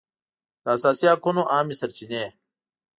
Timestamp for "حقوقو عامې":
1.13-1.75